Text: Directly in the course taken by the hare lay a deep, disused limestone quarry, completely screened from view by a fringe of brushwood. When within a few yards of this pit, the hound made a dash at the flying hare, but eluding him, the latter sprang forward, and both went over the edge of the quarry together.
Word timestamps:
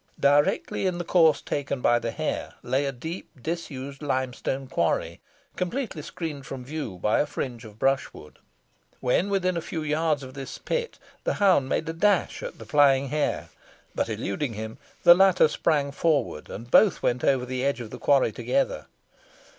Directly 0.19 0.87
in 0.87 0.97
the 0.97 1.03
course 1.03 1.43
taken 1.43 1.79
by 1.79 1.99
the 1.99 2.09
hare 2.09 2.55
lay 2.63 2.85
a 2.85 2.91
deep, 2.91 3.29
disused 3.39 4.01
limestone 4.01 4.65
quarry, 4.65 5.19
completely 5.55 6.01
screened 6.01 6.47
from 6.47 6.65
view 6.65 6.97
by 6.97 7.19
a 7.19 7.27
fringe 7.27 7.65
of 7.65 7.77
brushwood. 7.77 8.39
When 8.99 9.29
within 9.29 9.55
a 9.57 9.61
few 9.61 9.83
yards 9.83 10.23
of 10.23 10.33
this 10.33 10.57
pit, 10.57 10.97
the 11.23 11.35
hound 11.35 11.69
made 11.69 11.87
a 11.87 11.93
dash 11.93 12.41
at 12.41 12.57
the 12.57 12.65
flying 12.65 13.09
hare, 13.09 13.49
but 13.93 14.09
eluding 14.09 14.53
him, 14.55 14.79
the 15.03 15.13
latter 15.13 15.47
sprang 15.47 15.91
forward, 15.91 16.49
and 16.49 16.71
both 16.71 17.03
went 17.03 17.23
over 17.23 17.45
the 17.45 17.63
edge 17.63 17.79
of 17.79 17.91
the 17.91 17.99
quarry 17.99 18.31
together. 18.31 18.87